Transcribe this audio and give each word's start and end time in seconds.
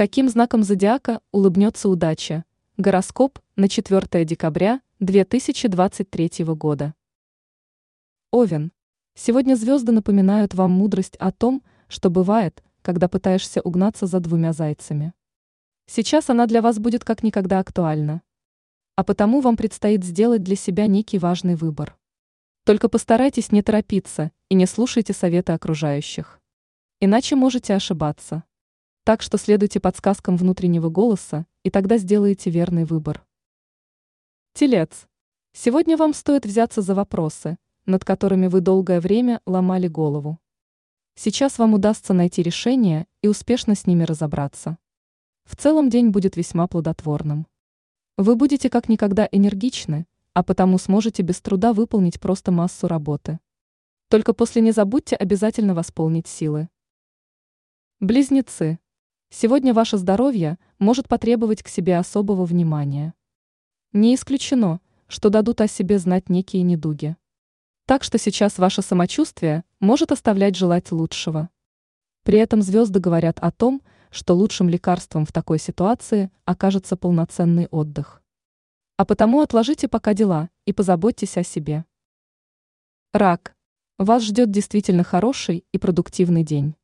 Каким 0.00 0.30
знаком 0.30 0.62
зодиака 0.62 1.20
улыбнется 1.30 1.86
удача? 1.86 2.46
Гороскоп 2.78 3.38
на 3.56 3.68
4 3.68 4.24
декабря 4.24 4.80
2023 5.00 6.42
года. 6.54 6.94
Овен. 8.30 8.72
Сегодня 9.14 9.56
звезды 9.56 9.92
напоминают 9.92 10.54
вам 10.54 10.70
мудрость 10.70 11.16
о 11.16 11.32
том, 11.32 11.62
что 11.86 12.08
бывает, 12.08 12.64
когда 12.80 13.08
пытаешься 13.08 13.60
угнаться 13.60 14.06
за 14.06 14.20
двумя 14.20 14.54
зайцами. 14.54 15.12
Сейчас 15.84 16.30
она 16.30 16.46
для 16.46 16.62
вас 16.62 16.78
будет 16.78 17.04
как 17.04 17.22
никогда 17.22 17.58
актуальна. 17.58 18.22
А 18.96 19.04
потому 19.04 19.42
вам 19.42 19.58
предстоит 19.58 20.02
сделать 20.02 20.42
для 20.42 20.56
себя 20.56 20.86
некий 20.86 21.18
важный 21.18 21.56
выбор. 21.56 21.94
Только 22.64 22.88
постарайтесь 22.88 23.52
не 23.52 23.60
торопиться 23.62 24.32
и 24.48 24.54
не 24.54 24.64
слушайте 24.64 25.12
советы 25.12 25.52
окружающих. 25.52 26.40
Иначе 27.00 27.36
можете 27.36 27.74
ошибаться. 27.74 28.44
Так 29.04 29.22
что 29.22 29.38
следуйте 29.38 29.80
подсказкам 29.80 30.36
внутреннего 30.36 30.90
голоса, 30.90 31.46
и 31.62 31.70
тогда 31.70 31.96
сделаете 31.96 32.50
верный 32.50 32.84
выбор. 32.84 33.26
Телец. 34.52 35.06
Сегодня 35.52 35.96
вам 35.96 36.12
стоит 36.12 36.44
взяться 36.44 36.82
за 36.82 36.94
вопросы, 36.94 37.56
над 37.86 38.04
которыми 38.04 38.46
вы 38.46 38.60
долгое 38.60 39.00
время 39.00 39.40
ломали 39.46 39.88
голову. 39.88 40.38
Сейчас 41.14 41.58
вам 41.58 41.74
удастся 41.74 42.12
найти 42.12 42.42
решение 42.42 43.06
и 43.22 43.28
успешно 43.28 43.74
с 43.74 43.86
ними 43.86 44.04
разобраться. 44.04 44.78
В 45.44 45.56
целом 45.56 45.88
день 45.88 46.10
будет 46.10 46.36
весьма 46.36 46.68
плодотворным. 46.68 47.46
Вы 48.16 48.36
будете 48.36 48.68
как 48.68 48.88
никогда 48.88 49.28
энергичны, 49.32 50.06
а 50.34 50.42
потому 50.42 50.78
сможете 50.78 51.22
без 51.22 51.40
труда 51.40 51.72
выполнить 51.72 52.20
просто 52.20 52.52
массу 52.52 52.86
работы. 52.86 53.40
Только 54.08 54.34
после 54.34 54.62
не 54.62 54.72
забудьте 54.72 55.16
обязательно 55.16 55.74
восполнить 55.74 56.26
силы. 56.26 56.68
Близнецы. 57.98 58.78
Сегодня 59.32 59.72
ваше 59.72 59.96
здоровье 59.96 60.58
может 60.80 61.06
потребовать 61.06 61.62
к 61.62 61.68
себе 61.68 61.96
особого 61.98 62.44
внимания. 62.44 63.14
Не 63.92 64.16
исключено, 64.16 64.80
что 65.06 65.30
дадут 65.30 65.60
о 65.60 65.68
себе 65.68 66.00
знать 66.00 66.28
некие 66.28 66.64
недуги. 66.64 67.16
Так 67.86 68.02
что 68.02 68.18
сейчас 68.18 68.58
ваше 68.58 68.82
самочувствие 68.82 69.62
может 69.78 70.10
оставлять 70.10 70.56
желать 70.56 70.90
лучшего. 70.90 71.48
При 72.24 72.38
этом 72.38 72.60
звезды 72.60 72.98
говорят 72.98 73.38
о 73.38 73.52
том, 73.52 73.82
что 74.10 74.34
лучшим 74.34 74.68
лекарством 74.68 75.24
в 75.24 75.32
такой 75.32 75.60
ситуации 75.60 76.32
окажется 76.44 76.96
полноценный 76.96 77.68
отдых. 77.68 78.22
А 78.96 79.04
потому 79.04 79.42
отложите 79.42 79.86
пока 79.86 80.12
дела 80.12 80.50
и 80.64 80.72
позаботьтесь 80.72 81.36
о 81.36 81.44
себе. 81.44 81.84
Рак. 83.12 83.54
Вас 83.96 84.24
ждет 84.24 84.50
действительно 84.50 85.04
хороший 85.04 85.64
и 85.70 85.78
продуктивный 85.78 86.42
день. 86.42 86.74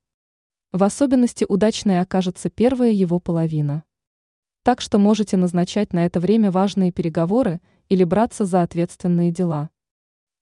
В 0.72 0.82
особенности 0.82 1.46
удачной 1.48 2.00
окажется 2.00 2.50
первая 2.50 2.90
его 2.90 3.18
половина. 3.20 3.84
Так 4.62 4.80
что 4.80 4.98
можете 4.98 5.36
назначать 5.36 5.92
на 5.92 6.06
это 6.06 6.18
время 6.18 6.50
важные 6.50 6.90
переговоры 6.90 7.60
или 7.88 8.02
браться 8.04 8.44
за 8.44 8.62
ответственные 8.62 9.30
дела. 9.30 9.70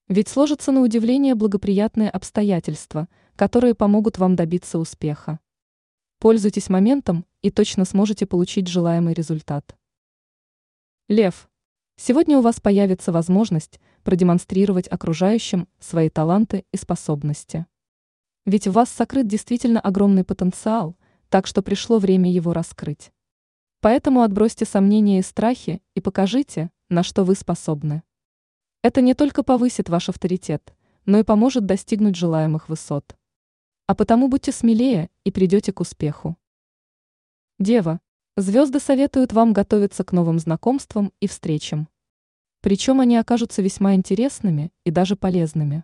Ведь 0.07 0.27
сложатся 0.27 0.71
на 0.71 0.81
удивление 0.81 1.35
благоприятные 1.35 2.09
обстоятельства, 2.09 3.07
которые 3.35 3.75
помогут 3.75 4.17
вам 4.17 4.35
добиться 4.35 4.79
успеха. 4.79 5.39
Пользуйтесь 6.19 6.69
моментом 6.69 7.25
и 7.41 7.51
точно 7.51 7.85
сможете 7.85 8.25
получить 8.25 8.67
желаемый 8.67 9.13
результат. 9.13 9.77
Лев. 11.07 11.49
Сегодня 11.97 12.39
у 12.39 12.41
вас 12.41 12.59
появится 12.59 13.11
возможность 13.11 13.79
продемонстрировать 14.03 14.87
окружающим 14.87 15.67
свои 15.79 16.09
таланты 16.09 16.65
и 16.71 16.77
способности. 16.77 17.67
Ведь 18.45 18.67
в 18.67 18.73
вас 18.73 18.89
сокрыт 18.89 19.27
действительно 19.27 19.79
огромный 19.79 20.23
потенциал, 20.23 20.95
так 21.29 21.47
что 21.47 21.63
пришло 21.63 21.97
время 21.97 22.31
его 22.31 22.53
раскрыть. 22.53 23.11
Поэтому 23.81 24.21
отбросьте 24.21 24.65
сомнения 24.65 25.19
и 25.19 25.23
страхи 25.23 25.81
и 25.95 26.01
покажите, 26.01 26.69
на 26.89 27.01
что 27.01 27.23
вы 27.23 27.33
способны. 27.33 28.03
Это 28.83 29.01
не 29.01 29.15
только 29.15 29.41
повысит 29.41 29.89
ваш 29.89 30.09
авторитет, 30.09 30.75
но 31.05 31.17
и 31.17 31.23
поможет 31.23 31.65
достигнуть 31.65 32.15
желаемых 32.15 32.69
высот. 32.69 33.15
А 33.87 33.95
потому 33.95 34.27
будьте 34.27 34.51
смелее 34.51 35.09
и 35.23 35.31
придете 35.31 35.73
к 35.73 35.79
успеху. 35.79 36.37
Дева, 37.57 37.99
звезды 38.37 38.79
советуют 38.79 39.33
вам 39.33 39.53
готовиться 39.53 40.03
к 40.03 40.11
новым 40.11 40.37
знакомствам 40.37 41.11
и 41.19 41.27
встречам. 41.27 41.87
Причем 42.61 42.99
они 42.99 43.17
окажутся 43.17 43.63
весьма 43.63 43.95
интересными 43.95 44.71
и 44.83 44.91
даже 44.91 45.15
полезными. 45.15 45.83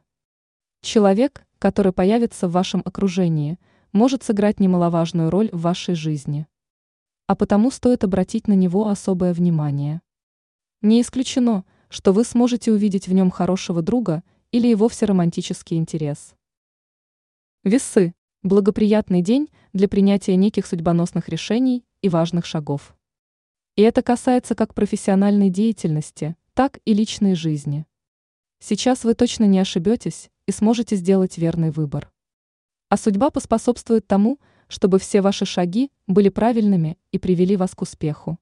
Человек, 0.82 1.46
который 1.62 1.94
появится 1.94 2.48
в 2.48 2.54
вашем 2.54 2.82
окружении, 2.86 3.60
может 3.92 4.24
сыграть 4.24 4.60
немаловажную 4.60 5.30
роль 5.30 5.48
в 5.52 5.62
вашей 5.62 5.94
жизни. 5.94 6.48
А 7.28 7.36
потому 7.36 7.70
стоит 7.70 8.04
обратить 8.04 8.48
на 8.48 8.54
него 8.54 8.88
особое 8.88 9.32
внимание. 9.32 10.02
Не 10.82 11.02
исключено, 11.02 11.64
что 11.88 12.14
вы 12.14 12.24
сможете 12.24 12.72
увидеть 12.72 13.08
в 13.08 13.14
нем 13.14 13.30
хорошего 13.30 13.84
друга 13.84 14.24
или 14.52 14.70
и 14.70 14.76
вовсе 14.76 15.06
романтический 15.06 15.78
интерес. 15.78 16.34
Весы– 17.64 18.16
благоприятный 18.42 19.22
день 19.22 19.48
для 19.72 19.88
принятия 19.88 20.36
неких 20.38 20.66
судьбоносных 20.66 21.30
решений 21.30 21.86
и 22.02 22.10
важных 22.10 22.48
шагов. 22.48 22.96
И 23.76 23.84
это 23.84 24.02
касается 24.02 24.56
как 24.56 24.74
профессиональной 24.74 25.52
деятельности, 25.52 26.36
так 26.56 26.80
и 26.86 26.96
личной 26.96 27.36
жизни. 27.36 27.86
Сейчас 28.58 29.04
вы 29.04 29.14
точно 29.14 29.44
не 29.44 29.60
ошибетесь 29.60 30.32
и 30.52 30.54
сможете 30.54 30.98
сделать 30.98 31.38
верный 31.38 31.72
выбор. 31.72 32.12
А 32.90 32.98
судьба 32.98 33.30
поспособствует 33.30 34.06
тому, 34.06 34.38
чтобы 34.68 35.00
все 35.00 35.22
ваши 35.22 35.46
шаги 35.46 35.90
были 36.08 36.28
правильными 36.28 36.98
и 37.14 37.20
привели 37.20 37.56
вас 37.56 37.74
к 37.74 37.84
успеху. 37.84 38.38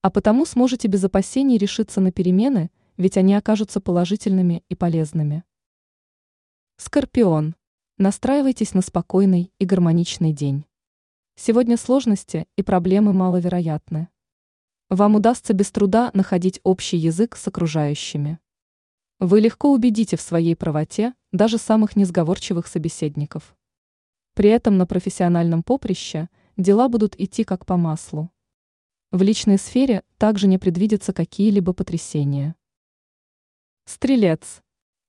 А 0.00 0.10
потому 0.10 0.46
сможете 0.46 0.88
без 0.88 1.04
опасений 1.04 1.58
решиться 1.58 2.00
на 2.00 2.10
перемены, 2.10 2.70
ведь 2.96 3.18
они 3.18 3.34
окажутся 3.34 3.82
положительными 3.82 4.64
и 4.70 4.74
полезными. 4.74 5.44
Скорпион. 6.78 7.54
Настраивайтесь 7.98 8.72
на 8.72 8.80
спокойный 8.80 9.52
и 9.58 9.66
гармоничный 9.66 10.32
день. 10.32 10.64
Сегодня 11.34 11.76
сложности 11.76 12.46
и 12.56 12.62
проблемы 12.62 13.12
маловероятны. 13.12 14.08
Вам 14.88 15.16
удастся 15.16 15.52
без 15.52 15.70
труда 15.70 16.10
находить 16.14 16.60
общий 16.62 16.96
язык 16.96 17.36
с 17.36 17.46
окружающими. 17.46 18.38
Вы 19.18 19.40
легко 19.40 19.72
убедите 19.72 20.18
в 20.18 20.20
своей 20.20 20.54
правоте 20.54 21.14
даже 21.32 21.56
самых 21.56 21.96
несговорчивых 21.96 22.66
собеседников. 22.66 23.56
При 24.34 24.50
этом 24.50 24.76
на 24.76 24.86
профессиональном 24.86 25.62
поприще 25.62 26.28
дела 26.58 26.90
будут 26.90 27.18
идти 27.18 27.42
как 27.42 27.64
по 27.64 27.78
маслу. 27.78 28.30
В 29.12 29.22
личной 29.22 29.56
сфере 29.56 30.02
также 30.18 30.46
не 30.46 30.58
предвидятся 30.58 31.14
какие-либо 31.14 31.72
потрясения. 31.72 32.56
Стрелец. 33.86 34.60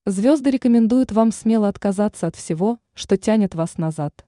Звезды 0.06 0.52
рекомендуют 0.52 1.12
вам 1.12 1.34
смело 1.34 1.68
отказаться 1.68 2.28
от 2.28 2.38
всего, 2.38 2.80
что 2.94 3.18
тянет 3.18 3.56
вас 3.56 3.78
назад. 3.78 4.26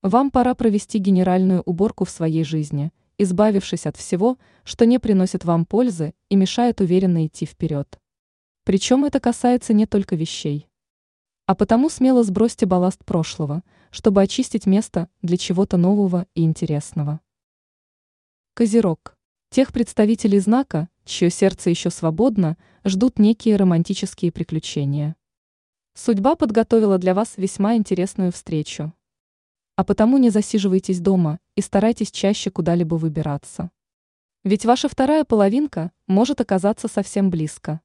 Вам 0.00 0.30
пора 0.30 0.54
провести 0.54 0.96
генеральную 0.96 1.60
уборку 1.60 2.06
в 2.06 2.10
своей 2.10 2.44
жизни, 2.44 2.90
избавившись 3.18 3.84
от 3.84 3.98
всего, 3.98 4.38
что 4.62 4.86
не 4.86 4.98
приносит 4.98 5.44
вам 5.44 5.66
пользы 5.66 6.14
и 6.30 6.36
мешает 6.36 6.80
уверенно 6.80 7.26
идти 7.26 7.44
вперед. 7.44 8.00
Причем 8.64 9.04
это 9.04 9.20
касается 9.20 9.74
не 9.74 9.84
только 9.86 10.16
вещей. 10.16 10.68
А 11.46 11.54
потому 11.54 11.90
смело 11.90 12.22
сбросьте 12.22 12.64
балласт 12.64 13.04
прошлого, 13.04 13.62
чтобы 13.90 14.22
очистить 14.22 14.64
место 14.64 15.10
для 15.20 15.36
чего-то 15.36 15.76
нового 15.76 16.26
и 16.34 16.42
интересного. 16.42 17.20
Козерог. 18.54 19.18
Тех 19.50 19.70
представителей 19.72 20.38
знака, 20.38 20.88
чье 21.04 21.28
сердце 21.28 21.68
еще 21.68 21.90
свободно, 21.90 22.56
ждут 22.84 23.18
некие 23.18 23.56
романтические 23.56 24.32
приключения. 24.32 25.14
Судьба 25.92 26.34
подготовила 26.34 26.96
для 26.96 27.12
вас 27.12 27.34
весьма 27.36 27.76
интересную 27.76 28.32
встречу. 28.32 28.94
А 29.76 29.84
потому 29.84 30.16
не 30.16 30.30
засиживайтесь 30.30 31.00
дома 31.00 31.38
и 31.54 31.60
старайтесь 31.60 32.10
чаще 32.10 32.50
куда-либо 32.50 32.94
выбираться. 32.94 33.70
Ведь 34.42 34.64
ваша 34.64 34.88
вторая 34.88 35.24
половинка 35.24 35.92
может 36.06 36.40
оказаться 36.40 36.88
совсем 36.88 37.28
близко. 37.28 37.80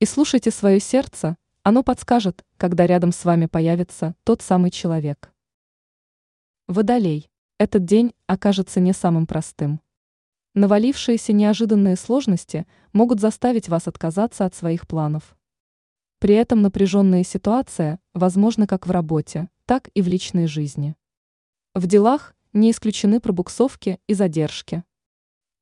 И 0.00 0.04
слушайте 0.04 0.52
свое 0.52 0.78
сердце, 0.78 1.36
оно 1.64 1.82
подскажет, 1.82 2.44
когда 2.56 2.86
рядом 2.86 3.10
с 3.10 3.24
вами 3.24 3.46
появится 3.46 4.14
тот 4.22 4.42
самый 4.42 4.70
человек. 4.70 5.32
Водолей. 6.68 7.28
Этот 7.58 7.84
день 7.84 8.14
окажется 8.28 8.78
не 8.78 8.92
самым 8.92 9.26
простым. 9.26 9.80
Навалившиеся 10.54 11.32
неожиданные 11.32 11.96
сложности 11.96 12.64
могут 12.92 13.18
заставить 13.18 13.68
вас 13.68 13.88
отказаться 13.88 14.44
от 14.44 14.54
своих 14.54 14.86
планов. 14.86 15.36
При 16.20 16.36
этом 16.36 16.62
напряженная 16.62 17.24
ситуация 17.24 17.98
возможна 18.14 18.68
как 18.68 18.86
в 18.86 18.92
работе, 18.92 19.48
так 19.66 19.90
и 19.94 20.02
в 20.02 20.06
личной 20.06 20.46
жизни. 20.46 20.94
В 21.74 21.88
делах 21.88 22.36
не 22.52 22.70
исключены 22.70 23.18
пробуксовки 23.18 23.98
и 24.06 24.14
задержки. 24.14 24.84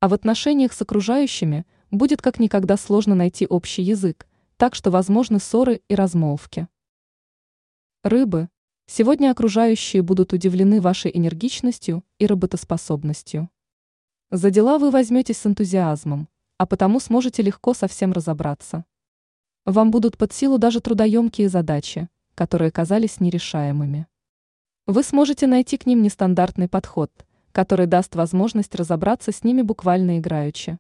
А 0.00 0.09
в 0.09 0.12
отношениях 0.12 0.75
с 0.75 0.83
окружающими– 0.83 1.65
будет 1.91 2.23
как 2.23 2.38
никогда 2.38 2.77
сложно 2.77 3.15
найти 3.15 3.47
общий 3.47 3.83
язык, 3.83 4.27
так 4.56 4.75
что 4.75 4.91
возможны 4.91 5.38
ссоры 5.38 5.83
и 5.88 5.94
размолвки. 5.94 6.69
Рыбы. 8.03 8.49
Сегодня 8.87 9.31
окружающие 9.31 10.03
будут 10.03 10.33
удивлены 10.33 10.81
вашей 10.81 11.11
энергичностью 11.12 12.05
и 12.19 12.27
работоспособностью. 12.27 13.50
За 14.31 14.50
дела 14.50 14.79
вы 14.79 14.91
возьметесь 14.91 15.38
с 15.38 15.47
энтузиазмом, 15.47 16.29
а 16.59 16.67
потому 16.67 17.00
сможете 17.00 17.43
легко 17.43 17.75
со 17.75 17.88
всем 17.88 18.12
разобраться. 18.12 18.85
Вам 19.65 19.91
будут 19.91 20.17
под 20.17 20.33
силу 20.33 20.59
даже 20.59 20.81
трудоемкие 20.81 21.49
задачи, 21.49 22.09
которые 22.35 22.71
казались 22.71 23.19
нерешаемыми. 23.19 24.06
Вы 24.87 25.03
сможете 25.03 25.49
найти 25.49 25.79
к 25.79 25.87
ним 25.87 26.03
нестандартный 26.03 26.69
подход, 26.69 27.11
который 27.50 27.87
даст 27.87 28.15
возможность 28.15 28.75
разобраться 28.77 29.33
с 29.33 29.43
ними 29.43 29.62
буквально 29.62 30.19
играючи. 30.19 30.79